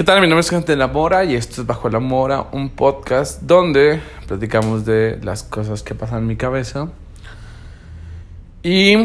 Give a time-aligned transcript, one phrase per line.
[0.00, 0.22] ¿Qué tal?
[0.22, 3.42] Mi nombre es Gente de la Mora y esto es Bajo la Mora, un podcast
[3.42, 6.88] donde platicamos de las cosas que pasan en mi cabeza.
[8.62, 8.96] Y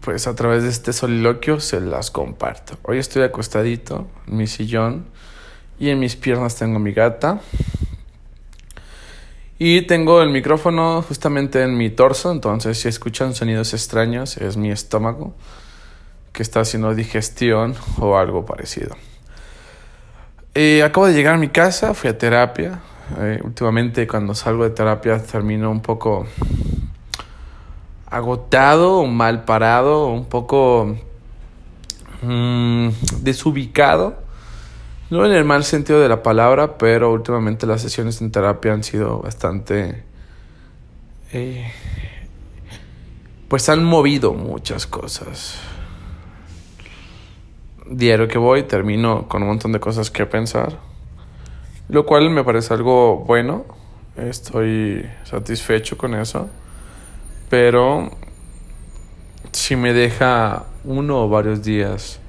[0.00, 2.78] pues a través de este soliloquio se las comparto.
[2.84, 5.06] Hoy estoy acostadito en mi sillón
[5.80, 7.40] y en mis piernas tengo mi gata.
[9.58, 14.70] Y tengo el micrófono justamente en mi torso, entonces si escuchan sonidos extraños es mi
[14.70, 15.34] estómago
[16.32, 18.94] que está haciendo digestión o algo parecido.
[20.56, 22.80] Eh, acabo de llegar a mi casa, fui a terapia.
[23.18, 26.26] Eh, últimamente cuando salgo de terapia termino un poco
[28.06, 30.96] agotado, mal parado, un poco
[32.22, 32.88] mm,
[33.22, 34.22] desubicado.
[35.10, 38.84] No en el mal sentido de la palabra, pero últimamente las sesiones en terapia han
[38.84, 40.04] sido bastante...
[41.32, 41.68] Eh,
[43.48, 45.58] pues han movido muchas cosas.
[47.86, 50.78] Diario que voy termino con un montón de cosas que pensar,
[51.88, 53.64] lo cual me parece algo bueno.
[54.16, 56.48] Estoy satisfecho con eso,
[57.50, 58.10] pero
[59.52, 62.20] si me deja uno o varios días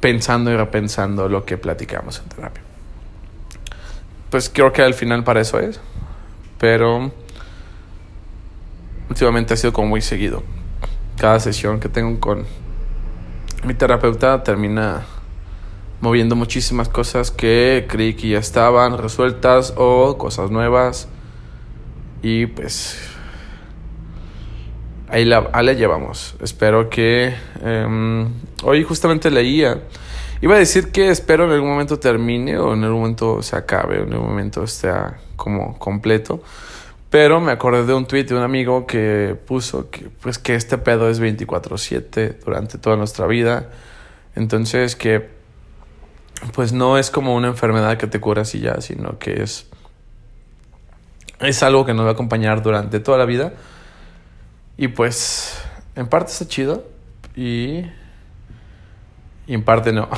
[0.00, 2.62] pensando y repensando lo que platicamos en terapia.
[4.28, 5.80] Pues creo que al final para eso es.
[6.58, 7.10] Pero
[9.08, 10.42] últimamente ha sido como muy seguido.
[11.16, 12.44] Cada sesión que tengo con
[13.64, 15.06] mi terapeuta termina
[16.00, 21.08] moviendo muchísimas cosas que creí que ya estaban resueltas o cosas nuevas.
[22.22, 22.98] Y pues
[25.08, 26.36] ahí la, ahí llevamos.
[26.40, 27.34] Espero que...
[27.62, 28.28] Em,
[28.62, 29.82] hoy justamente leía.
[30.42, 34.00] Iba a decir que espero en algún momento termine o en algún momento se acabe
[34.00, 34.90] o en algún momento esté
[35.36, 36.42] como completo.
[37.14, 40.78] Pero me acordé de un tweet de un amigo que puso que, pues, que este
[40.78, 43.70] pedo es 24/7 durante toda nuestra vida.
[44.34, 45.30] Entonces que
[46.52, 49.68] pues no es como una enfermedad que te curas y ya, sino que es,
[51.38, 53.52] es algo que nos va a acompañar durante toda la vida.
[54.76, 55.62] Y pues,
[55.94, 56.84] en parte está chido
[57.36, 57.84] y,
[59.46, 60.08] y en parte no.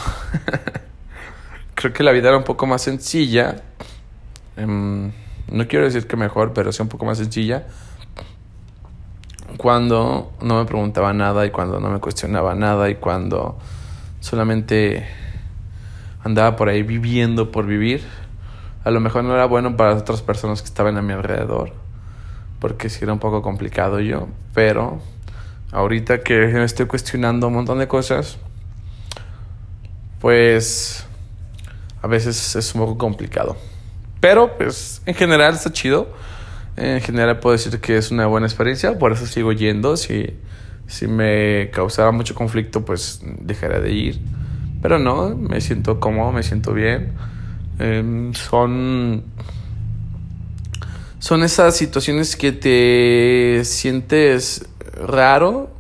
[1.75, 3.65] Creo que la vida era un poco más sencilla.
[4.57, 5.13] Em,
[5.51, 7.67] no quiero decir que mejor, pero sí un poco más sencilla.
[9.57, 13.59] Cuando no me preguntaba nada y cuando no me cuestionaba nada y cuando
[14.21, 15.07] solamente
[16.25, 18.03] andaba por ahí viviendo por vivir.
[18.85, 21.73] A lo mejor no era bueno para otras personas que estaban a mi alrededor
[22.61, 25.01] porque sí era un poco complicado yo, pero
[25.73, 28.39] ahorita que me estoy cuestionando un montón de cosas,
[30.21, 31.07] pues
[32.03, 33.57] a veces es un poco complicado.
[34.21, 36.09] Pero pues en general está chido.
[36.77, 39.97] En general puedo decir que es una buena experiencia, por eso sigo yendo.
[39.97, 40.35] Si,
[40.87, 44.21] si me causara mucho conflicto, pues dejaría de ir.
[44.83, 47.13] Pero no, me siento cómodo, me siento bien.
[47.79, 49.25] Em, son
[51.19, 55.71] son esas situaciones que te sientes raro,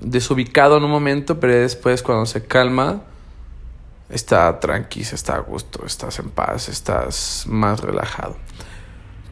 [0.00, 3.02] desubicado en un momento, pero después cuando se calma,
[4.10, 8.36] está tranquilo, está a gusto, estás en paz, estás más relajado.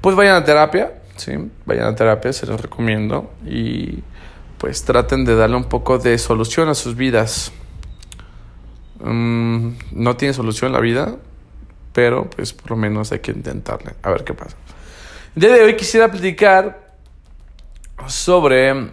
[0.00, 1.32] Pues vayan a terapia, ¿sí?
[1.66, 3.32] Vayan a terapia, se los recomiendo.
[3.44, 4.02] Y
[4.58, 7.52] pues traten de darle un poco de solución a sus vidas.
[9.00, 11.16] Mm, no tiene solución la vida,
[11.92, 14.56] pero pues por lo menos hay que intentarle, a ver qué pasa.
[15.34, 16.94] El día de hoy quisiera platicar
[18.06, 18.90] sobre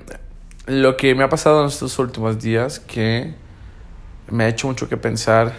[0.68, 3.34] lo que me ha pasado en estos últimos días que
[4.30, 5.54] me ha hecho mucho que pensar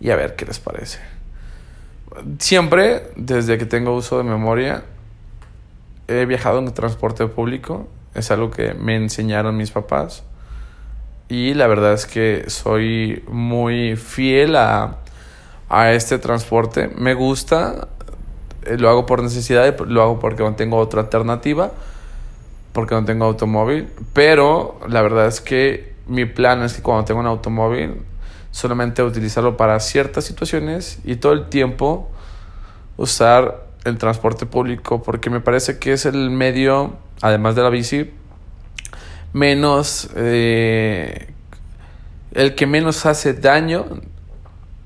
[0.00, 0.98] y a ver qué les parece.
[2.38, 4.84] Siempre, desde que tengo uso de memoria,
[6.08, 7.88] he viajado en transporte público.
[8.14, 10.22] Es algo que me enseñaron mis papás.
[11.28, 14.98] Y la verdad es que soy muy fiel a,
[15.68, 16.88] a este transporte.
[16.96, 17.88] Me gusta,
[18.64, 21.72] eh, lo hago por necesidad, lo hago porque no tengo otra alternativa,
[22.72, 27.20] porque no tengo automóvil, pero la verdad es que mi plan es que cuando tengo
[27.20, 28.02] un automóvil,
[28.56, 32.10] solamente utilizarlo para ciertas situaciones y todo el tiempo
[32.96, 38.10] usar el transporte público, porque me parece que es el medio, además de la bici,
[39.34, 41.34] menos, eh,
[42.32, 43.84] el que menos hace daño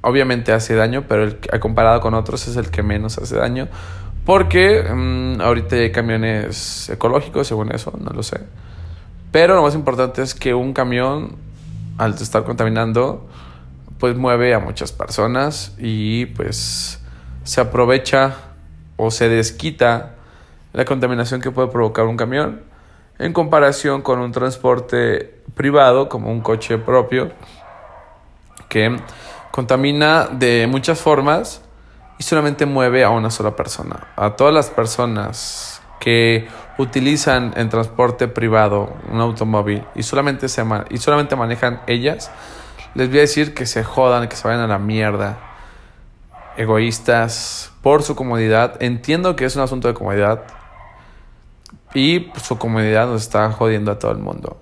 [0.03, 3.69] obviamente hace daño, pero el, comparado con otros es el que menos hace daño.
[4.25, 8.41] Porque mm, ahorita hay camiones ecológicos, según eso, no lo sé.
[9.31, 11.37] Pero lo más importante es que un camión,
[11.99, 13.29] al estar contaminando,
[14.01, 17.01] pues mueve a muchas personas y pues
[17.45, 18.35] se aprovecha
[18.97, 20.15] o se desquita
[20.73, 22.63] la contaminación que puede provocar un camión
[23.19, 27.31] en comparación con un transporte privado como un coche propio
[28.69, 28.97] que
[29.51, 31.61] contamina de muchas formas
[32.19, 34.09] y solamente mueve a una sola persona.
[34.17, 36.49] A todas las personas que
[36.79, 42.31] utilizan en transporte privado un automóvil y solamente, se y solamente manejan ellas,
[42.95, 45.39] les voy a decir que se jodan, que se vayan a la mierda.
[46.57, 48.83] Egoístas por su comodidad.
[48.83, 50.43] Entiendo que es un asunto de comodidad.
[51.95, 54.61] Y su comodidad nos está jodiendo a todo el mundo.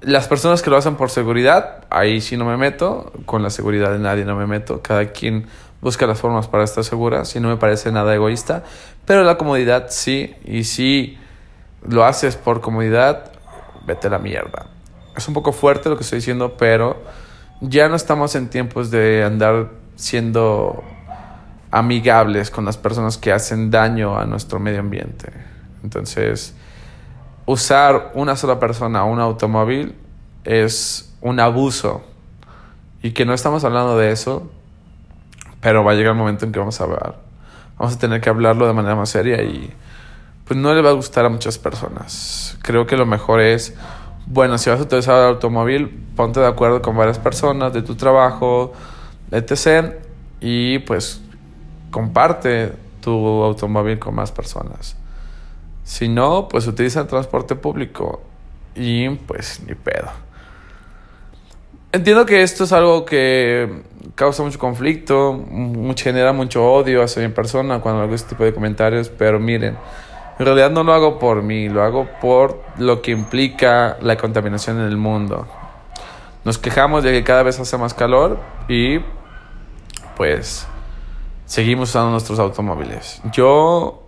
[0.00, 3.12] Las personas que lo hacen por seguridad, ahí sí no me meto.
[3.26, 4.82] Con la seguridad de nadie no me meto.
[4.82, 5.46] Cada quien
[5.80, 7.24] busca las formas para estar segura.
[7.24, 8.64] Si no me parece nada egoísta.
[9.06, 10.34] Pero la comodidad sí.
[10.44, 11.18] Y si
[11.86, 13.30] lo haces por comodidad,
[13.86, 14.66] vete a la mierda.
[15.16, 17.02] Es un poco fuerte lo que estoy diciendo, pero
[17.62, 20.82] ya no estamos en tiempos de andar siendo
[21.70, 25.32] amigables con las personas que hacen daño a nuestro medio ambiente.
[25.84, 26.54] Entonces,
[27.46, 29.94] usar una sola persona un automóvil
[30.44, 32.02] es un abuso.
[33.00, 34.50] Y que no estamos hablando de eso,
[35.60, 37.14] pero va a llegar el momento en que vamos a ver.
[37.78, 39.72] Vamos a tener que hablarlo de manera más seria y
[40.44, 42.58] pues no le va a gustar a muchas personas.
[42.62, 43.74] Creo que lo mejor es
[44.26, 47.94] bueno, si vas a utilizar el automóvil, ponte de acuerdo con varias personas de tu
[47.94, 48.72] trabajo,
[49.30, 49.94] etc.
[50.40, 51.20] Y pues
[51.90, 54.96] comparte tu automóvil con más personas.
[55.84, 58.22] Si no, pues utiliza el transporte público
[58.74, 60.10] y pues ni pedo.
[61.90, 63.82] Entiendo que esto es algo que
[64.14, 65.44] causa mucho conflicto,
[65.96, 69.76] genera mucho odio hacia mi persona cuando hago este tipo de comentarios, pero miren,
[70.42, 74.80] en realidad no lo hago por mí, lo hago por lo que implica la contaminación
[74.80, 75.46] en el mundo.
[76.44, 78.98] Nos quejamos de que cada vez hace más calor y
[80.16, 80.66] pues
[81.44, 83.22] seguimos usando nuestros automóviles.
[83.30, 84.02] Yo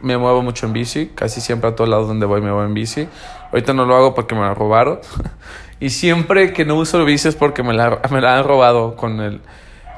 [0.00, 2.72] me muevo mucho en bici, casi siempre a todos lados donde voy me voy en
[2.72, 3.06] bici.
[3.52, 5.00] Ahorita no lo hago porque me la robaron.
[5.80, 9.20] y siempre que no uso bici es porque me la, me la han robado con
[9.20, 9.42] el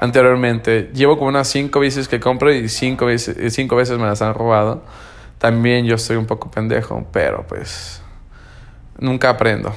[0.00, 0.90] anteriormente.
[0.92, 4.34] Llevo como unas cinco bicis que compro y cinco veces, cinco veces me las han
[4.34, 4.82] robado.
[5.38, 8.02] También yo soy un poco pendejo, pero pues
[8.98, 9.72] nunca aprendo.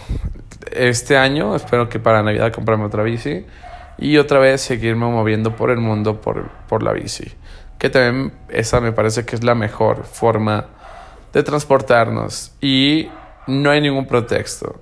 [0.71, 3.45] Este año espero que para Navidad comprarme otra bici
[3.97, 7.31] y otra vez seguirme moviendo por el mundo por, por la bici.
[7.77, 10.65] Que también esa me parece que es la mejor forma
[11.33, 13.09] de transportarnos y
[13.47, 14.81] no hay ningún pretexto.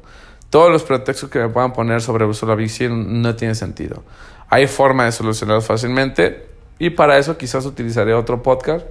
[0.50, 3.56] Todos los pretextos que me puedan poner sobre el uso de la bici no tienen
[3.56, 4.04] sentido.
[4.50, 6.48] Hay forma de solucionarlos fácilmente
[6.80, 8.86] y para eso quizás utilizaré otro podcast.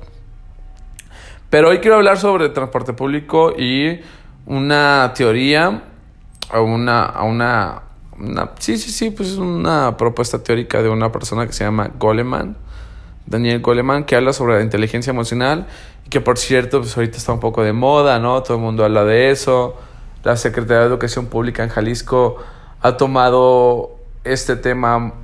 [1.50, 4.00] Pero hoy quiero hablar sobre transporte público y
[4.44, 5.82] una teoría,
[6.52, 7.82] una, una
[8.58, 12.56] sí, sí, sí, pues es una propuesta teórica de una persona que se llama Goleman,
[13.26, 15.66] Daniel Goleman, que habla sobre la inteligencia emocional
[16.04, 18.42] y que por cierto, pues ahorita está un poco de moda, ¿no?
[18.42, 19.76] Todo el mundo habla de eso.
[20.24, 22.36] La Secretaría de Educación Pública en Jalisco
[22.82, 25.14] ha tomado este tema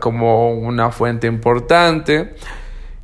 [0.00, 2.34] como una fuente importante.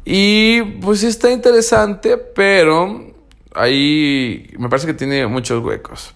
[0.04, 3.12] Y pues está interesante, pero
[3.54, 6.14] ahí me parece que tiene muchos huecos.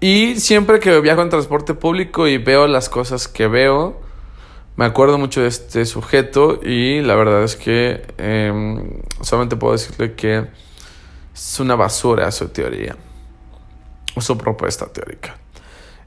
[0.00, 4.00] Y siempre que viajo en transporte público y veo las cosas que veo,
[4.76, 10.14] me acuerdo mucho de este sujeto y la verdad es que em, solamente puedo decirle
[10.14, 10.46] que
[11.34, 12.96] es una basura su teoría
[14.14, 15.36] o su propuesta teórica.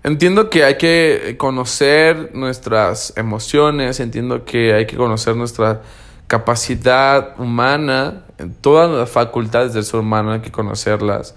[0.03, 5.81] Entiendo que hay que conocer nuestras emociones, entiendo que hay que conocer nuestra
[6.27, 8.23] capacidad humana,
[8.61, 11.35] todas las facultades del ser humano hay que conocerlas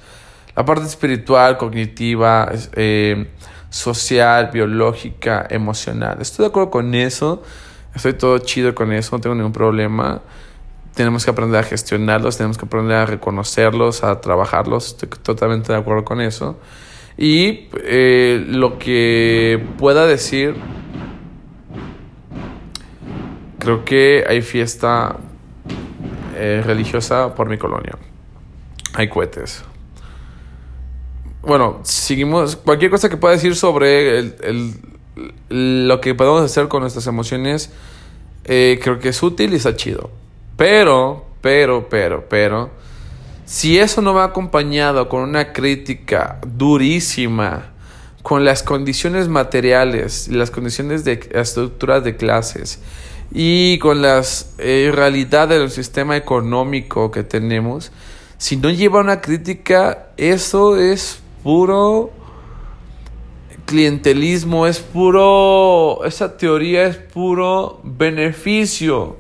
[0.57, 3.29] la parte espiritual, cognitiva, eh,
[3.71, 6.19] social, biológica, emocional.
[6.21, 7.43] Estoy de acuerdo con eso.
[7.95, 10.21] Estoy todo chido con eso, no tengo ningún problema.
[10.95, 14.89] Tenemos que aprender a gestionarlos, tenemos que aprender a reconocerlos, a trabajarlos.
[14.89, 16.57] Estoy totalmente de acuerdo con eso.
[17.17, 20.55] Y eh, lo que pueda decir,
[23.59, 25.17] creo que hay fiesta
[26.37, 27.97] eh, religiosa por mi colonia.
[28.95, 29.65] Hay cohetes
[31.47, 32.57] bueno, seguimos.
[32.57, 34.75] Cualquier cosa que pueda decir sobre el,
[35.49, 37.71] lo que podemos hacer con nuestras emociones,
[38.45, 40.11] eh, creo que es útil y está chido.
[40.57, 42.71] Pero, pero, pero, pero,
[43.45, 47.75] si eso no va acompañado con una crítica durísima
[48.23, 52.81] con las condiciones materiales, las condiciones de estructuras de clases
[53.31, 57.93] y con las eh, realidades del sistema económico que tenemos,
[58.39, 62.13] si no lleva una crítica, eso es puro
[63.67, 69.19] clientelismo, es puro, esa teoría es puro beneficio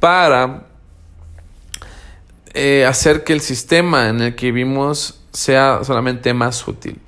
[0.00, 0.65] para
[2.58, 6.98] eh, hacer que el sistema en el que vivimos sea solamente más útil.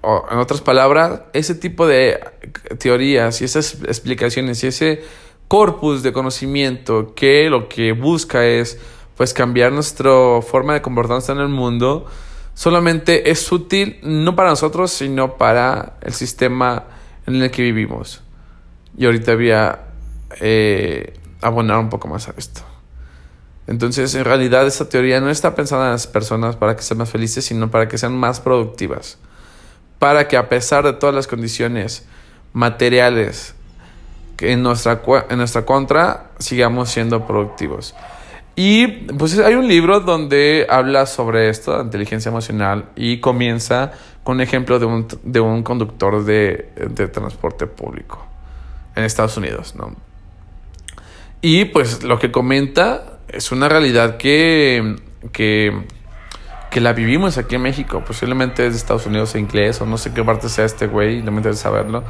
[0.00, 2.20] o en otras palabras, ese tipo de
[2.78, 5.02] teorías y esas explicaciones y ese
[5.48, 8.78] corpus de conocimiento que lo que busca es
[9.16, 12.06] pues cambiar nuestra forma de comportarnos en el mundo,
[12.54, 16.84] solamente es útil no para nosotros, sino para el sistema
[17.26, 18.22] en el que vivimos.
[18.96, 19.86] Y ahorita voy a
[20.40, 22.73] eh, abonar un poco más a esto.
[23.66, 27.10] Entonces, en realidad, esta teoría no está pensada en las personas para que sean más
[27.10, 29.18] felices, sino para que sean más productivas.
[29.98, 32.06] Para que a pesar de todas las condiciones
[32.52, 33.54] materiales
[34.36, 37.94] que en nuestra, en nuestra contra, sigamos siendo productivos.
[38.56, 43.92] Y pues hay un libro donde habla sobre esto, inteligencia emocional, y comienza
[44.22, 48.24] con un ejemplo de un, de un conductor de, de transporte público
[48.94, 49.94] en Estados Unidos, ¿no?
[51.40, 54.96] Y pues lo que comenta es una realidad que,
[55.32, 55.72] que,
[56.70, 58.02] que la vivimos aquí en México.
[58.06, 61.22] Posiblemente es de Estados Unidos en inglés o no sé qué parte sea este güey,
[61.22, 62.04] no me interesa saberlo.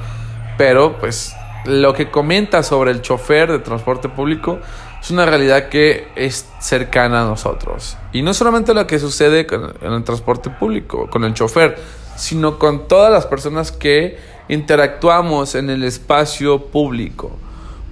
[0.56, 4.58] Pero pues lo que comenta sobre el chofer de transporte público
[5.00, 7.96] es una realidad que es cercana a nosotros.
[8.12, 11.78] Y no solamente lo que sucede con, en el transporte público, con el chofer,
[12.16, 14.18] sino con todas las personas que
[14.48, 17.32] interactuamos en el espacio público.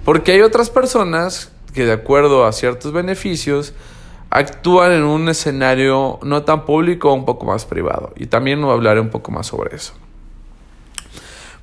[0.05, 3.73] Porque hay otras personas que de acuerdo a ciertos beneficios
[4.29, 8.13] actúan en un escenario no tan público, un poco más privado.
[8.15, 9.93] Y también hablaré un poco más sobre eso.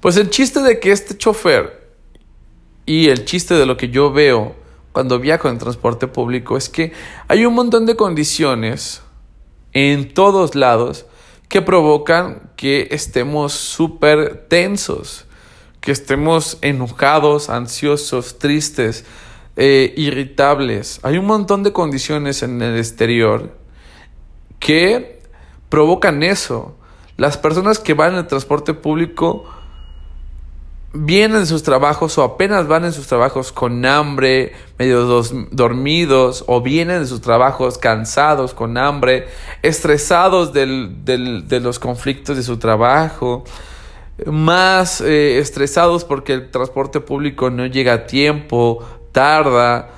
[0.01, 1.89] Pues el chiste de que este chofer
[2.87, 4.55] y el chiste de lo que yo veo
[4.93, 6.93] cuando viajo en transporte público es que
[7.29, 9.03] hay un montón de condiciones
[9.73, 11.07] en todos lados
[11.49, 15.27] que provocan que estemos súper tensos
[15.81, 19.05] que estemos enojados, ansiosos, tristes,
[19.63, 21.01] eh, irritables.
[21.03, 23.59] Hay un montón de condiciones en el exterior
[24.59, 25.21] que
[25.69, 26.79] provocan eso.
[27.19, 29.45] Las personas que van en el transporte público
[30.95, 35.05] vienen sus trabajos o apenas van en sus trabajos con hambre, medio
[35.51, 39.29] dormidos, o vienen de sus trabajos cansados, con hambre,
[39.61, 43.45] estresados de los conflictos de su trabajo
[44.27, 49.89] más eh, estresados porque el transporte público no llega a tiempo, tarda,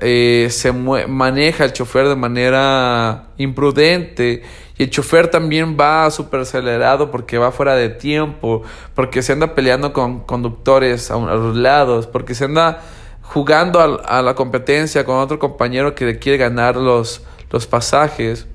[0.00, 4.42] eh, se maneja el chofer de manera imprudente
[4.78, 8.62] y el chofer también va súper acelerado porque va fuera de tiempo,
[8.94, 12.82] porque se anda peleando con conductores a, los lados, porque se anda
[13.22, 18.46] jugando a, a, la competencia con otro compañero que le quiere ganar los, los pasajes.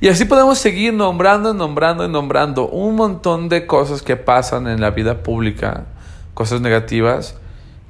[0.00, 4.82] Y así podemos seguir nombrando, nombrando y nombrando un montón de cosas que pasan en
[4.82, 5.86] la vida pública,
[6.34, 7.36] cosas negativas,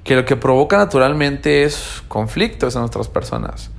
[0.09, 3.71] que lo que provoca naturalmente es conflictos en otras personas.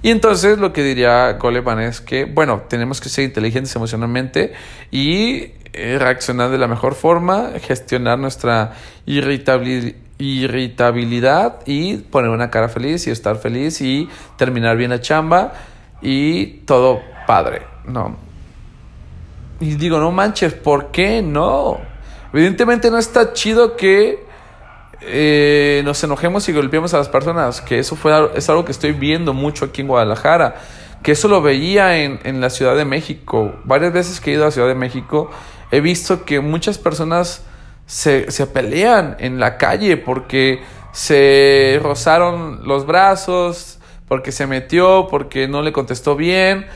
[0.00, 4.52] Y entonces lo que diría Goleman es que, bueno, tenemos que ser inteligentes emocionalmente
[4.92, 8.74] y eh, reaccionar de la mejor forma, gestionar nuestra
[9.06, 15.52] irritabilidad y poner una cara feliz y estar feliz y terminar bien la chamba
[16.00, 17.62] y todo padre.
[17.86, 18.18] No.
[19.58, 21.80] Y digo, no manches, ¿por qué no?
[22.32, 24.30] Evidentemente no está chido que
[25.06, 28.92] eh, nos enojemos y golpeemos a las personas, que eso fue, es algo que estoy
[28.92, 30.56] viendo mucho aquí en Guadalajara,
[31.02, 33.54] que eso lo veía en, en la Ciudad de México.
[33.64, 35.30] Varias veces que he ido a la Ciudad de México,
[35.70, 37.44] he visto que muchas personas
[37.86, 43.78] se, se pelean en la calle porque se rozaron los brazos,
[44.08, 46.66] porque se metió, porque no le contestó bien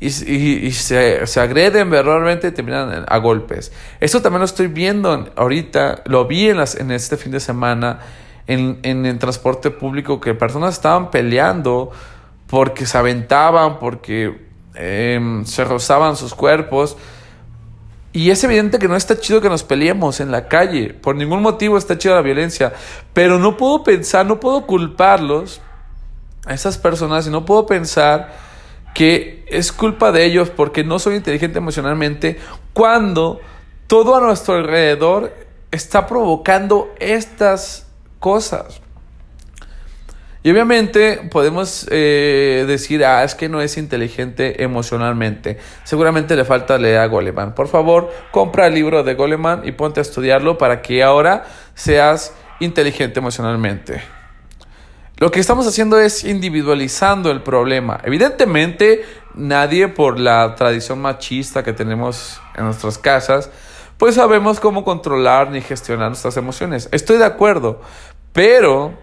[0.00, 3.72] y, se, se, agreden verbalmente y terminan a golpes.
[4.00, 8.00] Eso también lo estoy viendo ahorita, lo vi en, las, en este fin de semana
[8.46, 11.90] en, en el transporte público, que personas estaban peleando
[12.46, 14.38] porque se aventaban, porque
[14.74, 16.96] em, se rozaban sus cuerpos.
[18.12, 20.94] Y es evidente que no está chido que nos peleemos en la calle.
[20.94, 22.72] Por ningún motivo está chido la violencia.
[23.12, 25.60] Pero no puedo pensar, no puedo culparlos
[26.46, 28.32] a esas personas y no puedo pensar
[28.94, 32.38] que es culpa de ellos porque no soy inteligente emocionalmente
[32.72, 33.40] cuando
[33.86, 35.34] todo a nuestro alrededor
[35.70, 37.86] está provocando estas
[38.20, 38.80] cosas.
[40.44, 45.58] Y obviamente podemos eh, decir, ah, es que no es inteligente emocionalmente.
[45.84, 47.54] Seguramente le falta leer a Goleman.
[47.54, 52.34] Por favor, compra el libro de Goleman y ponte a estudiarlo para que ahora seas
[52.60, 54.02] inteligente emocionalmente.
[55.16, 58.00] Lo que estamos haciendo es individualizando el problema.
[58.02, 59.04] Evidentemente,
[59.34, 63.48] nadie por la tradición machista que tenemos en nuestras casas,
[63.96, 66.88] pues sabemos cómo controlar ni gestionar nuestras emociones.
[66.90, 67.80] Estoy de acuerdo,
[68.32, 68.94] pero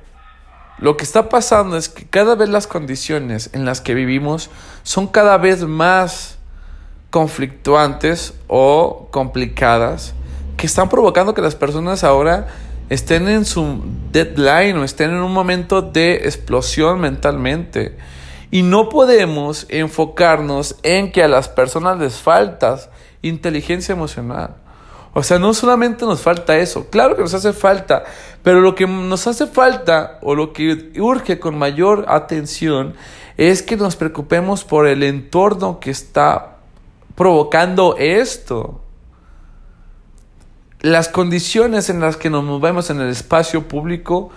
[0.79, 4.49] lo que está pasando es que cada vez las condiciones en las que vivimos
[4.83, 6.39] son cada vez más
[7.09, 10.13] conflictuantes o complicadas
[10.57, 12.47] que están provocando que las personas ahora
[12.91, 13.81] estén en su
[14.11, 17.97] deadline o estén en un momento de explosión mentalmente.
[18.51, 22.77] Y no podemos enfocarnos en que a las personas les falta
[23.21, 24.55] inteligencia emocional.
[25.13, 28.03] O sea, no solamente nos falta eso, claro que nos hace falta,
[28.43, 32.95] pero lo que nos hace falta o lo que urge con mayor atención
[33.37, 36.57] es que nos preocupemos por el entorno que está
[37.15, 38.80] provocando esto.
[40.81, 44.31] Las condiciones en las que nos movemos en el espacio público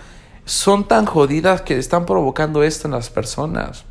[0.44, 3.84] son tan jodidas que están provocando esto en las personas.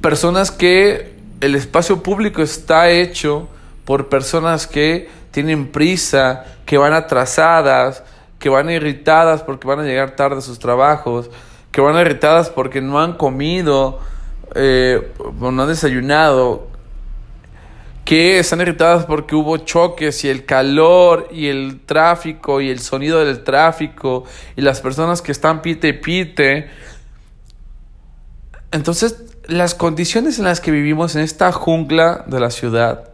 [0.00, 3.48] Personas que el espacio público está hecho
[3.84, 8.02] por personas que tienen prisa, que van atrasadas,
[8.40, 11.30] que van irritadas porque van a llegar tarde a sus trabajos,
[11.70, 14.00] que van irritadas porque no han comido
[14.56, 16.66] eh, o no han desayunado,
[18.04, 23.24] que están irritadas porque hubo choques y el calor y el tráfico y el sonido
[23.24, 24.24] del tráfico
[24.56, 26.68] y las personas que están pite pite.
[28.72, 33.10] Entonces, las condiciones en las que vivimos en esta jungla de la ciudad,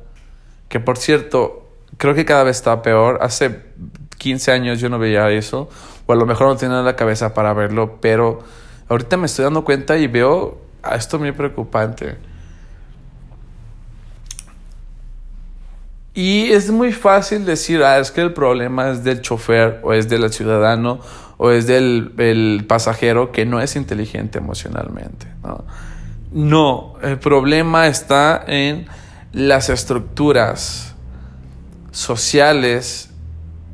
[0.68, 3.18] que por cierto, creo que cada vez está peor.
[3.20, 3.62] Hace
[4.18, 5.68] 15 años yo no veía eso,
[6.06, 8.40] o a lo mejor no tenía la cabeza para verlo, pero
[8.88, 12.16] ahorita me estoy dando cuenta y veo a esto muy preocupante.
[16.14, 20.08] Y es muy fácil decir, ah, es que el problema es del chofer o es
[20.08, 21.00] del ciudadano
[21.36, 25.28] o es del pasajero que no es inteligente emocionalmente.
[25.42, 25.64] ¿no?
[26.32, 28.86] no, el problema está en
[29.32, 30.94] las estructuras
[31.92, 33.10] sociales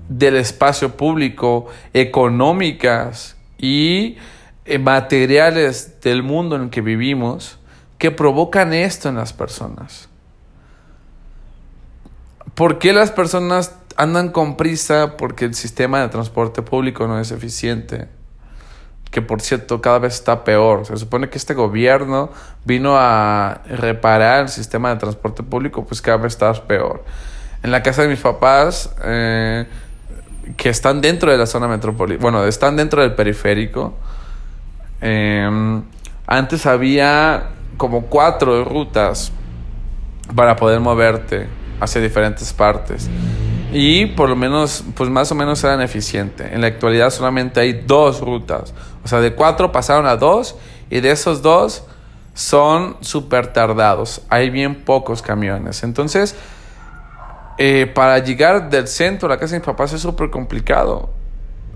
[0.09, 4.17] del espacio público, económicas y
[4.67, 7.59] eh, materiales del mundo en el que vivimos
[7.99, 10.09] que provocan esto en las personas.
[12.55, 15.17] ¿Por qué las personas andan con prisa?
[15.17, 18.09] Porque el sistema de transporte público no es eficiente
[19.15, 20.85] que por cierto cada vez está peor.
[20.87, 22.31] Se supone que este gobierno
[22.65, 27.05] vino a reparar el sistema de transporte público, pues cada vez está peor.
[27.63, 29.67] En la casa de mis papás, eh,
[30.57, 33.95] que están dentro de la zona metropolitana, bueno, están dentro del periférico,
[35.01, 35.85] em,
[36.27, 39.31] antes había como cuatro rutas
[40.35, 41.47] para poder moverte
[41.81, 43.09] hacia diferentes partes
[43.75, 46.53] y por lo menos, pues más o menos eran eficientes.
[46.53, 48.73] En la actualidad solamente hay dos rutas.
[49.05, 50.55] O sea, de cuatro pasaron a dos
[50.91, 51.85] y de esos dos
[52.35, 54.23] son súper tardados.
[54.29, 55.83] Hay bien pocos camiones.
[55.83, 56.37] Entonces,
[57.59, 61.11] eh, para llegar del centro a la casa de mis papás es súper complicado.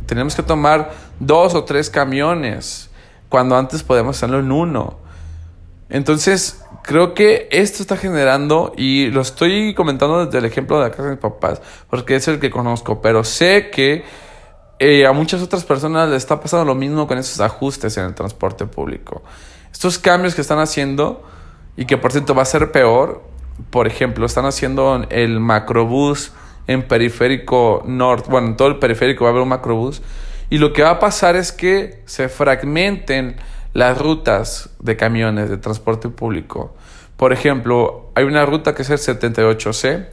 [0.06, 2.90] Tenemos que tomar dos o tres camiones
[3.28, 4.98] cuando antes podíamos hacerlo en uno.
[5.90, 10.90] Entonces, creo que esto está generando, y lo estoy comentando desde el ejemplo de la
[10.90, 14.04] casa de mis papás, porque es el que conozco, pero sé que
[14.78, 18.14] eh, a muchas otras personas les está pasando lo mismo con esos ajustes en el
[18.14, 19.22] transporte público.
[19.72, 21.24] Estos cambios que están haciendo,
[21.76, 23.22] y que por cierto va a ser peor,
[23.70, 26.32] por ejemplo, están haciendo el macrobús
[26.66, 30.02] en periférico norte, bueno, en todo el periférico va a haber un macrobús,
[30.50, 33.36] y lo que va a pasar es que se fragmenten
[33.72, 36.74] las rutas de camiones de transporte público.
[37.16, 40.08] Por ejemplo, hay una ruta que es el 78C,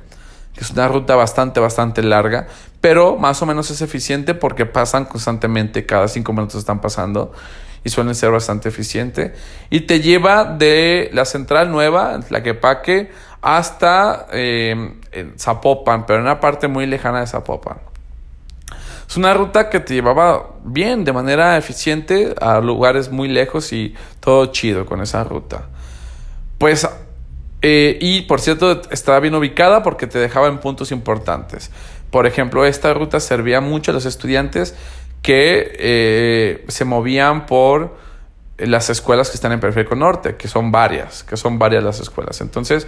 [0.53, 2.47] que es una ruta bastante, bastante larga,
[2.81, 7.31] pero más o menos es eficiente porque pasan constantemente, cada cinco minutos están pasando
[7.83, 9.33] y suelen ser bastante eficiente.
[9.69, 14.95] Y te lleva de la central nueva, la que paque, hasta eh,
[15.37, 17.77] Zapopan, pero en una parte muy lejana de Zapopan.
[19.07, 23.93] Es una ruta que te llevaba bien, de manera eficiente, a lugares muy lejos y
[24.19, 25.69] todo chido con esa ruta.
[26.57, 26.87] Pues,
[27.61, 31.71] eh, y por cierto, estaba bien ubicada porque te dejaba en puntos importantes.
[32.11, 34.75] Por ejemplo, esta ruta servía mucho a los estudiantes
[35.21, 37.97] que eh, se movían por
[38.57, 42.39] las escuelas que están en Periférico Norte, que son varias, que son varias las escuelas.
[42.41, 42.87] Entonces,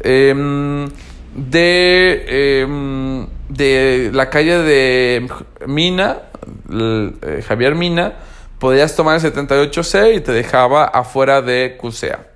[0.00, 0.88] em,
[1.34, 5.28] de, em, de la calle de
[5.66, 6.22] Mina,
[6.70, 8.14] eh, Javier Mina,
[8.58, 12.26] podías tomar el 78C y te dejaba afuera de Cusea.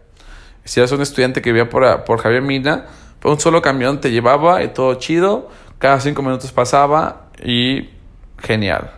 [0.65, 2.87] Si eras un estudiante que vivía por, por Javier Mina,
[3.21, 7.91] pues un solo camión te llevaba y todo chido, cada cinco minutos pasaba y
[8.39, 8.91] genial.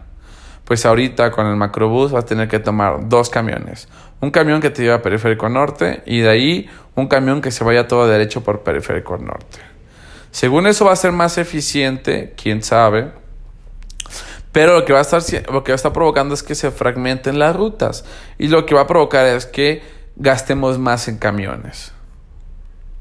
[0.65, 3.89] Pues ahorita con el macrobús vas a tener que tomar dos camiones.
[4.21, 7.65] Un camión que te lleva a Periférico Norte y de ahí un camión que se
[7.65, 9.59] vaya todo derecho por Periférico Norte.
[10.31, 13.13] Según eso va a ser más eficiente, quién sabe.
[14.59, 16.73] Pero lo que va a estar, lo que va a estar provocando es que se
[16.73, 18.05] fragmenten las rutas.
[18.39, 19.83] Y lo que va a provocar es que
[20.17, 21.93] gastemos más en camiones.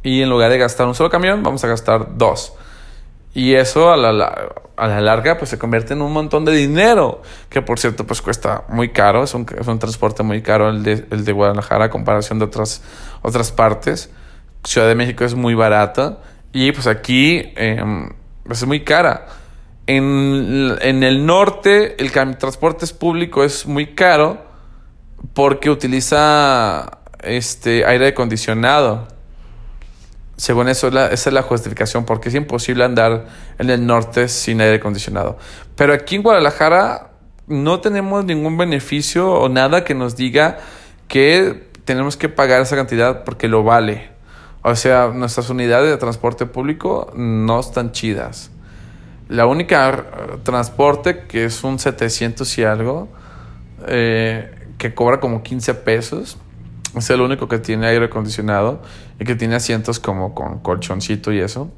[0.03, 2.53] Y en lugar de gastar un solo camión, vamos a gastar dos.
[3.33, 7.23] Y eso a la, a la larga pues se convierte en un montón de dinero,
[7.49, 10.83] que por cierto pues cuesta muy caro, es un, es un transporte muy caro el
[10.83, 12.83] de, el de Guadalajara a comparación de otras,
[13.23, 14.11] otras partes.
[14.63, 16.19] Ciudad de México es muy barata
[16.53, 17.51] y pues aquí
[18.43, 19.25] pues, es muy cara.
[19.87, 24.45] En, en el norte el transporte público es muy caro
[25.33, 29.07] porque utiliza este aire acondicionado.
[30.35, 33.25] Según eso, esa es la justificación, porque es imposible andar
[33.57, 35.37] en el norte sin aire acondicionado.
[35.75, 37.11] Pero aquí en Guadalajara
[37.47, 40.59] no tenemos ningún beneficio o nada que nos diga
[41.07, 44.09] que tenemos que pagar esa cantidad porque lo vale.
[44.61, 48.51] O sea, nuestras unidades de transporte público no están chidas.
[49.29, 53.09] La única transporte que es un 700 y algo,
[53.87, 56.37] eh, que cobra como 15 pesos,
[56.95, 58.81] es el único que tiene aire acondicionado
[59.19, 61.69] y que tiene asientos como con colchoncito y eso.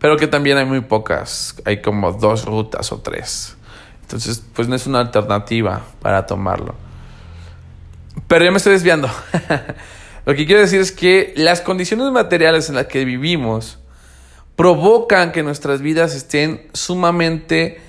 [0.00, 1.56] Pero que también hay muy pocas.
[1.64, 3.56] Hay como dos rutas o tres.
[4.02, 6.74] Entonces, pues no es una alternativa para tomarlo.
[8.28, 9.08] Pero ya me estoy desviando.
[10.26, 13.78] Lo que quiero decir es que las condiciones materiales en las que vivimos
[14.56, 17.80] provocan que nuestras vidas estén sumamente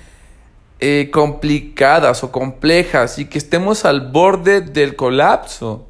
[0.80, 5.86] eh, complicadas o complejas y que estemos al borde del colapso.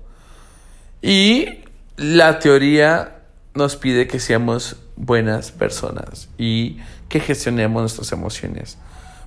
[1.02, 1.64] Y
[1.96, 3.22] la teoría
[3.54, 8.78] nos pide que seamos buenas personas y que gestionemos nuestras emociones.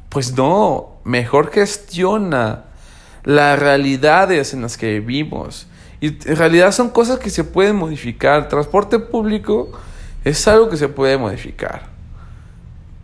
[0.10, 2.66] Pues no, mejor gestiona
[3.24, 5.68] las realidades en las que vivimos.
[6.02, 8.48] Y en realidad son cosas que se pueden modificar.
[8.50, 9.72] Transporte público
[10.24, 11.88] es algo que se puede modificar.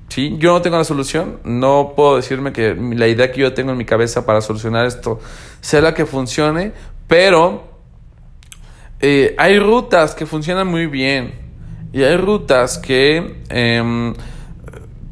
[0.10, 0.36] ¿Sí?
[0.38, 3.78] Yo no tengo la solución, no puedo decirme que la idea que yo tengo en
[3.78, 5.20] mi cabeza para solucionar esto
[5.62, 6.74] sea la que funcione,
[7.08, 7.76] pero
[9.00, 11.34] eh, hay rutas que funcionan muy bien
[11.92, 14.14] y hay rutas que em,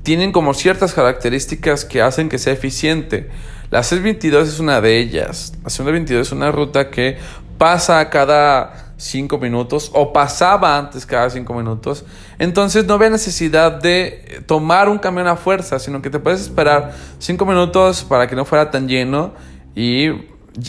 [0.03, 3.29] tienen como ciertas características que hacen que sea eficiente.
[3.71, 5.53] La C22 es una de ellas.
[5.63, 7.17] La C22 es una ruta que
[7.57, 12.05] pasa cada 5 minutos o pasaba antes cada 5 minutos.
[12.39, 16.93] Entonces no había necesidad de tomar un camión a fuerza, sino que te puedes esperar
[17.19, 19.33] 5 minutos para que no fuera tan lleno
[19.75, 20.07] y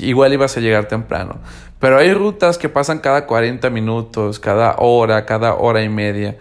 [0.00, 1.38] igual ibas a llegar temprano.
[1.78, 6.36] Pero hay rutas que pasan cada 40 minutos, cada hora, cada hora y media.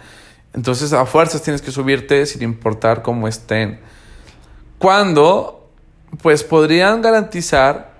[0.56, 3.80] Entonces a fuerzas tienes que subirte sin importar cómo estén.
[4.80, 5.70] Cuando,
[6.24, 7.94] pues podrían garantizar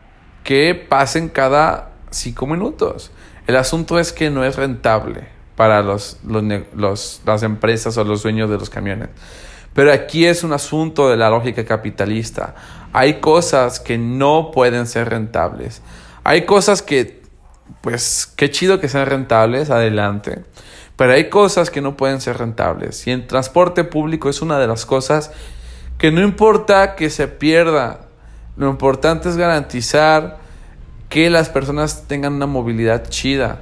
[0.44, 3.12] que pasen cada 5 minutos.
[3.48, 8.58] El asunto es que no es rentable para los, las empresas o los dueños de
[8.58, 9.10] los camiones.
[9.74, 12.56] Pero aquí es un asunto de la lógica capitalista.
[12.94, 15.82] Hay cosas que no pueden ser rentables.
[16.24, 17.24] Hay cosas que
[17.82, 20.44] pues qué chido que sean rentables, adelante.
[20.96, 23.08] Pero hay cosas que no pueden ser rentables.
[23.08, 25.32] Y el transporte público es una de las cosas
[25.98, 28.02] que no importa que se pierda.
[28.58, 30.43] Lo importante es garantizar
[31.14, 33.60] que las personas tengan una movilidad chida.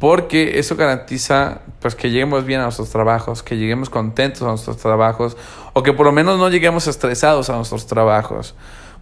[0.00, 4.78] Porque eso garantiza pues que lleguemos bien a nuestros trabajos, que lleguemos contentos a nuestros
[4.78, 5.36] trabajos
[5.74, 8.56] o que por lo menos no lleguemos estresados a nuestros trabajos.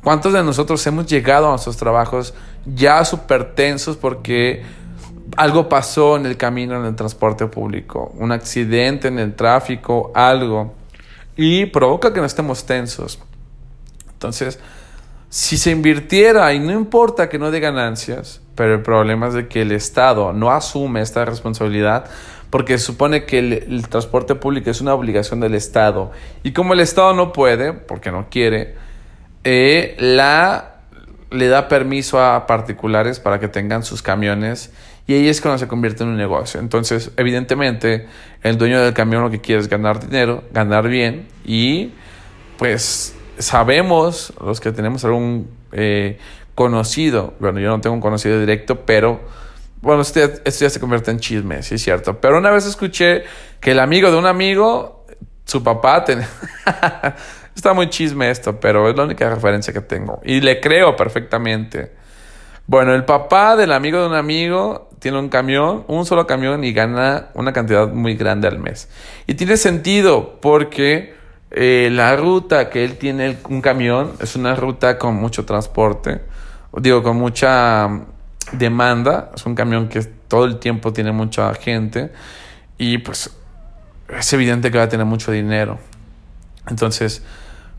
[0.05, 2.35] ¿Cuántos de nosotros hemos llegado a nuestros trabajos
[2.67, 4.63] ya súper tensos porque
[5.39, 8.13] algo pasó en el camino en el transporte público?
[8.19, 10.75] Un accidente en el tráfico, algo.
[11.35, 13.19] Y provoca que no estemos tensos.
[14.13, 14.59] Entonces,
[15.29, 19.49] si se invirtiera, y no importa que no dé ganancias, pero el problema es de
[19.49, 22.07] que el Estado no asume esta responsabilidad
[22.51, 26.12] porque supone que el, el, transporte público es una obligación del Estado.
[26.43, 28.77] Y como el Estado no puede, porque no quiere,
[29.45, 30.77] eh, la
[31.31, 34.73] le da permiso a particulares para que tengan sus camiones
[35.07, 36.61] y ahí es cuando se convierte en un negocio.
[36.61, 38.07] Entonces, evidentemente,
[38.43, 41.93] el dueño del camión lo que quiere es ganar dinero, ganar bien y
[42.59, 46.18] pues sabemos los que tenemos algún eh,
[46.55, 49.20] conocido, bueno, yo no tengo un conocido directo, pero
[49.81, 52.20] bueno, esto ya, se convierte en chisme, sí es cierto.
[52.20, 53.25] Pero una vez escuché
[53.61, 55.07] que el amigo de un amigo,
[55.44, 56.29] su papá, tenía...
[57.55, 60.20] Está muy chisme esto, pero es la única referencia que tengo.
[60.25, 61.90] Y le creo perfectamente.
[62.66, 66.72] Bueno, el papá del amigo de un amigo tiene un camión, un solo camión y
[66.75, 68.90] gana una cantidad muy grande al mes.
[69.27, 71.16] Y tiene sentido porque
[71.51, 76.23] eh, la ruta que él tiene un camión es una ruta con mucho transporte,
[76.73, 78.07] digo, con mucha mm,
[78.53, 79.31] demanda.
[79.35, 82.13] Es un camión que todo el tiempo tiene mucha gente
[82.79, 83.37] y pues
[84.09, 85.79] es evidente que va a tener mucho dinero.
[86.69, 87.23] Entonces,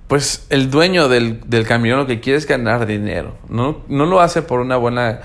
[0.07, 3.35] pues el dueño del, camión lo que quiere es ganar dinero.
[3.49, 5.19] No, no lo hace por una buena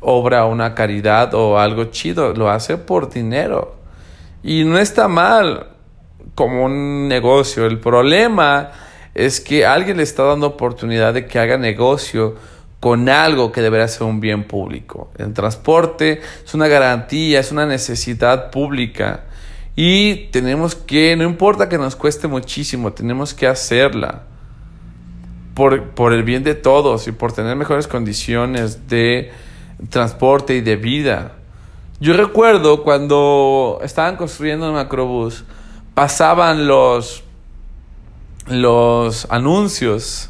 [0.00, 3.76] obra, una caridad o algo chido, lo hace por dinero.
[4.42, 5.75] Y no está mal
[6.36, 7.66] como un negocio.
[7.66, 8.70] El problema
[9.14, 12.36] es que alguien le está dando oportunidad de que haga negocio
[12.78, 15.10] con algo que debería ser un bien público.
[15.18, 19.24] El transporte es una garantía, es una necesidad pública
[19.74, 24.22] y tenemos que, no importa que nos cueste muchísimo, tenemos que hacerla
[25.54, 29.32] por, por el bien de todos y por tener mejores condiciones de
[29.88, 31.32] transporte y de vida.
[31.98, 35.44] Yo recuerdo cuando estaban construyendo el macrobús,
[35.96, 37.24] pasaban los,
[38.48, 40.28] los anuncios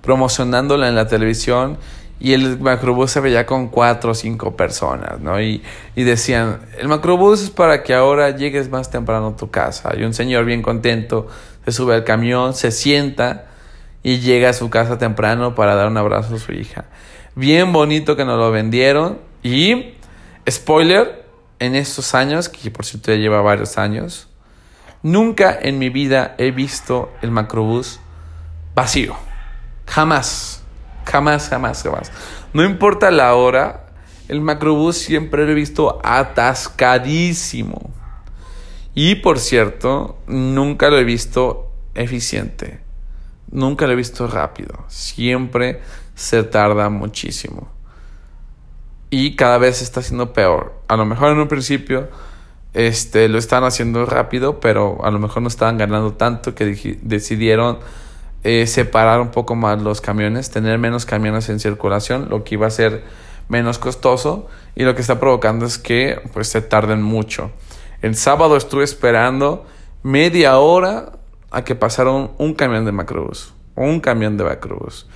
[0.00, 1.76] promocionándola en la televisión
[2.20, 5.40] y el macrobús se veía con cuatro o cinco personas, ¿no?
[5.42, 5.60] Y,
[5.96, 9.90] y, decían, el macrobús es para que ahora llegues más temprano a tu casa.
[9.98, 11.26] Y un señor bien contento
[11.64, 13.46] se sube al camión, se sienta
[14.04, 16.84] y llega a su casa temprano para dar un abrazo a su hija.
[17.34, 19.18] Bien bonito que nos lo vendieron.
[19.42, 19.94] Y,
[20.48, 21.24] spoiler,
[21.58, 24.27] en estos años, que por cierto ya lleva varios años,
[25.02, 28.00] nunca en mi vida he visto el macrobús
[28.74, 29.16] vacío.
[29.86, 30.62] Jamás.
[31.04, 32.12] Jamás, jamás, jamás.
[32.52, 33.86] No importa la hora,
[34.28, 37.90] el macrobús siempre lo he visto atascadísimo.
[38.94, 42.80] Y por cierto, nunca lo he visto eficiente.
[43.50, 44.84] Nunca lo he visto rápido.
[44.88, 45.80] Siempre
[46.14, 47.68] se tarda muchísimo.
[49.10, 50.82] Y cada vez está siendo peor.
[50.88, 52.10] A lo mejor en un principio
[52.74, 57.78] este, lo están haciendo rápido, pero a lo mejor no estaban ganando tanto que decidieron
[58.44, 62.66] eh, separar un poco más los camiones, tener menos camiones en circulación, lo que iba
[62.66, 63.02] a ser
[63.48, 67.50] menos costoso y lo que está provocando es que pues se tarden mucho.
[68.00, 69.66] El sábado estuve esperando
[70.02, 71.12] media hora
[71.50, 75.08] a que pasara un, camión de Macrobús, un camión de Macrobús,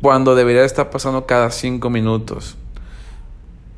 [0.00, 2.56] cuando debería estar pasando cada cinco minutos.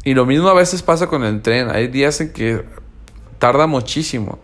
[0.05, 2.65] Y lo mismo a veces pasa con el tren, hay días en que
[3.43, 4.39] tarda muchísimo.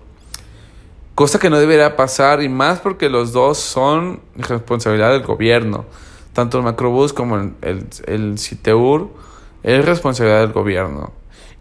[1.14, 5.84] Cosa que no debería pasar y más porque los dos son responsabilidad del gobierno.
[6.32, 9.06] Tanto el Macrobús como el, el, Citeur
[9.62, 11.12] es responsabilidad del gobierno.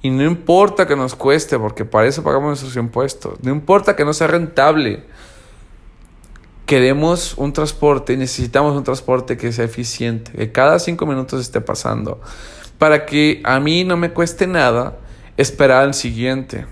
[0.02, 3.36] Y no importa que nos cueste, porque para eso pagamos nuestros impuestos.
[3.44, 5.04] No importa que no sea rentable.
[6.66, 11.62] Queremos un transporte y necesitamos un transporte que sea eficiente, que cada cinco minutos esté
[11.62, 12.20] pasando.
[12.80, 14.98] Para que a mí no me cueste nada
[15.38, 16.66] esperar al siguiente.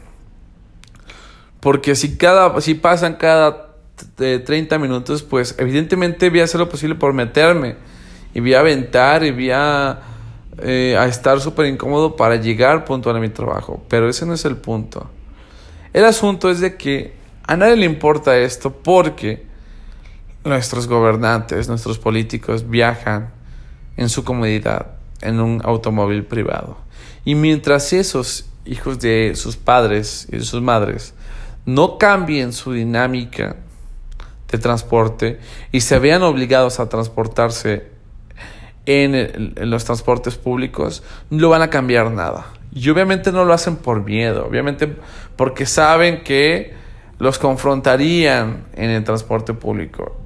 [1.66, 3.70] Porque si, cada, si pasan cada
[4.18, 7.76] 30 minutos, pues evidentemente voy a hacer lo posible por meterme.
[8.36, 10.00] Y voy a aventar y voy a,
[10.60, 13.84] eh, a estar súper incómodo para llegar puntual a mi trabajo.
[13.90, 15.10] Pero ese no es el punto.
[15.92, 17.16] El asunto es de que
[17.48, 19.48] a nadie le importa esto porque
[20.44, 23.32] nuestros gobernantes, nuestros políticos viajan
[23.98, 26.78] en su comodidad en un automóvil privado.
[27.24, 31.16] Y mientras esos hijos de sus padres y de sus madres
[31.66, 33.56] no cambien su dinámica
[34.52, 35.40] de transporte
[35.72, 37.96] y se vean obligados a transportarse
[38.86, 42.48] en, los transportes públicos, no van a cambiar nada.
[42.72, 44.94] Y obviamente no lo hacen por miedo, obviamente
[45.36, 46.74] porque saben que
[47.18, 50.18] los confrontarían en el transporte público.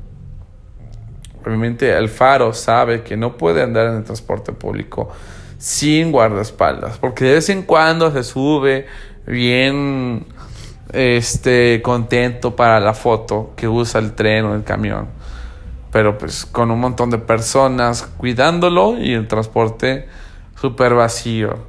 [1.45, 5.10] Obviamente el faro sabe que no puede andar en el transporte público
[5.58, 8.88] sin guardaespaldas, porque de vez en cuando se sube
[9.25, 10.25] bien
[10.93, 15.08] este, contento para la foto que usa el tren o el camión.
[15.91, 20.08] Pero pues con un montón de personas cuidándolo y el transporte
[20.60, 21.67] súper vacío.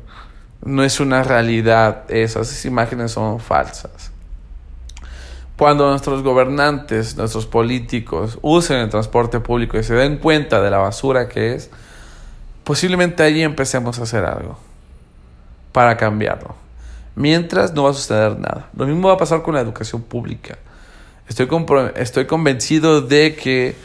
[0.63, 4.13] No es una realidad esas imágenes son falsas.
[5.57, 10.79] Cuando nuestros gobernantes, nuestros políticos usen el transporte público y se den cuenta de la
[10.79, 11.71] basura que es,
[12.65, 14.59] posiblemente allí empecemos a hacer algo
[15.73, 16.55] para cambiarlo.
[17.21, 18.71] Mientras no va a suceder nada.
[18.75, 20.57] Lo mismo va a pasar con la educación pública.
[21.29, 21.47] Estoy,
[21.97, 23.77] estoy convencido de que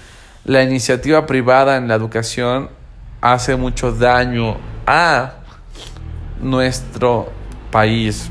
[0.46, 2.70] la iniciativa privada en la educación
[3.20, 4.56] hace mucho daño
[4.88, 5.34] a
[6.42, 7.30] nuestro
[7.72, 8.30] país.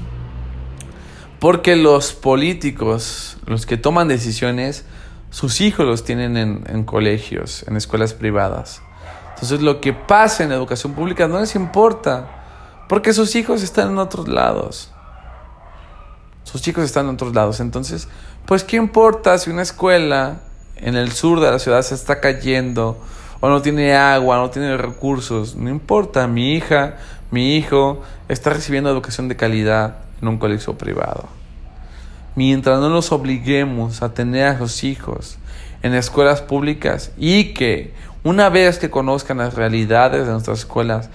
[1.39, 4.87] Porque los políticos, los que toman decisiones,
[5.29, 8.81] sus hijos los tienen en, en, colegios, en escuelas privadas.
[9.35, 13.91] Entonces lo que pasa en la educación pública no les importa, porque sus hijos están
[13.91, 14.94] en otros lados.
[16.55, 17.59] Sus chicos están en otros lados.
[17.59, 18.07] Entonces,
[18.47, 20.37] pues, ¿qué importa si una escuela
[20.77, 22.97] en el sur de la ciudad se está cayendo
[23.41, 25.57] o no tiene agua, no tiene recursos?
[25.57, 26.95] No importa, mi hija,
[27.33, 31.27] mi hijo está recibiendo educación de calidad en un colegio privado.
[32.37, 35.39] Mientras no los obliguemos a tener a sus hijos
[35.83, 41.11] en escuelas públicas y que una vez que conozcan las realidades de nuestras escuelas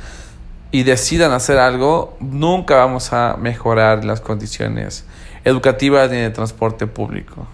[0.71, 5.05] y decidan hacer algo, nunca vamos a mejorar las condiciones
[5.43, 7.47] educativa ni de transporte público.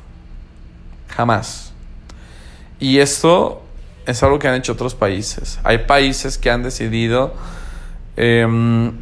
[1.10, 1.74] Jamás.
[2.80, 3.63] Y esto
[4.06, 5.60] es algo que han hecho otros países.
[5.63, 7.34] Hay países que han decidido
[8.17, 8.93] em,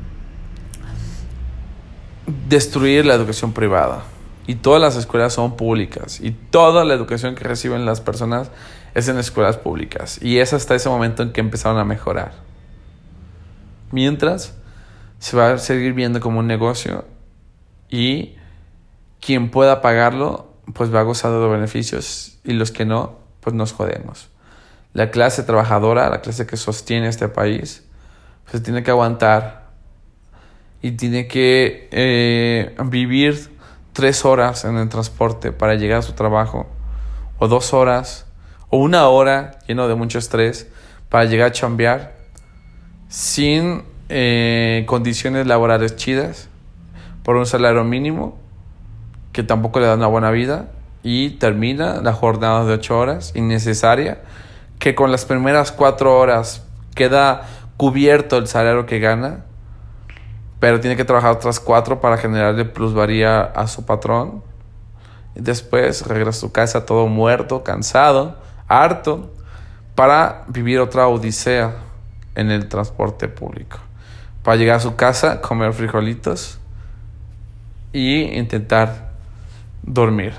[2.48, 4.04] destruir la educación privada.
[4.46, 6.20] Y todas las escuelas son públicas.
[6.20, 8.52] Y toda la educación que reciben las personas
[8.94, 10.20] es en escuelas públicas.
[10.22, 12.34] Y es hasta ese momento en que empezaron a mejorar.
[13.92, 14.56] Mientras,
[15.20, 17.06] se va a seguir viendo como un negocio.
[17.90, 18.36] Y
[19.24, 22.40] quien pueda pagarlo, pues va gozar de beneficios.
[22.44, 24.30] Y los que no, pues nos jodemos.
[24.94, 27.84] La clase trabajadora, la clase que sostiene este país,
[28.50, 29.64] pues tiene que aguantar
[30.82, 33.50] y tiene que eh, vivir
[33.94, 36.68] tres horas en el transporte para llegar a su trabajo,
[37.40, 38.26] o dos horas,
[38.70, 40.68] o una hora lleno de mucho estrés
[41.10, 42.18] para llegar a chambear
[43.08, 46.50] sin eh, condiciones laborales chidas,
[47.24, 48.43] por un salario mínimo,
[49.34, 50.68] que tampoco le da una buena vida,
[51.04, 54.22] y termina la jornada de ocho horas innecesaria,
[54.80, 56.66] que con las primeras cuatro horas
[56.96, 57.42] queda
[57.76, 59.44] cubierto el salario que gana
[60.64, 64.46] pero tiene que trabajar otras cuatro para generarle plusvaría a su patrón.
[65.36, 68.38] Y después regresa a su casa todo muerto, cansado,
[68.70, 69.34] harto,
[69.94, 71.76] para vivir otra odisea
[72.36, 73.78] en el transporte público.
[74.42, 76.62] Para llegar a su casa, comer frijolitos
[77.92, 79.13] y intentar
[79.84, 80.34] dormir.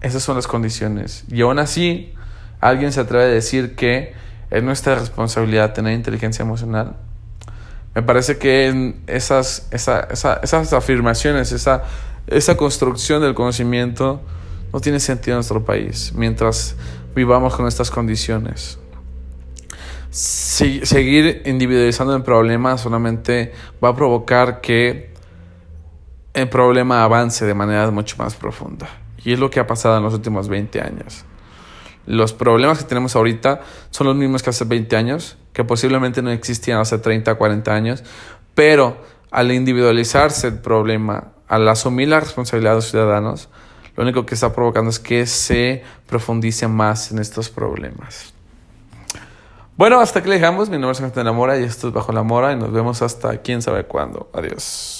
[0.00, 1.24] Esas son las condiciones.
[1.28, 2.14] Y aún así,
[2.60, 4.14] alguien se atreve a decir que
[4.50, 6.96] es nuestra responsabilidad tener inteligencia emocional
[7.98, 11.82] me parece que esas, esas afirmaciones, esa,
[12.28, 14.20] esa construcción del conocimiento
[14.72, 16.76] no tiene sentido en nuestro país mientras
[17.16, 18.78] vivamos con estas condiciones.
[20.10, 25.12] seguir individualizando el problema solamente va a provocar que
[26.34, 28.88] el problema avance de manera mucho más profunda.
[29.24, 31.24] Y es lo que ha pasado en los últimos 20 años.
[32.06, 33.60] Los problemas que tenemos ahorita
[33.90, 38.04] son los mismos que hace 20 años, que posiblemente no existían hace 30, 40 años,
[38.54, 38.96] pero
[39.30, 43.48] al individualizarse el problema, al asumir la responsabilidad de los ciudadanos,
[43.94, 48.32] lo único que está provocando es que se profundice más en estos problemas.
[49.76, 50.68] Bueno, hasta aquí le dejamos.
[50.68, 53.36] Mi nombre es Antonio Mora y esto es Bajo la Mora y nos vemos hasta
[53.42, 54.30] quién sabe cuándo.
[54.32, 54.97] Adiós.